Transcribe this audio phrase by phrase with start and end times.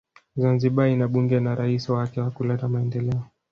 [0.41, 3.21] Zanzibari ina bunge na rais wake wakuleta Maendeleo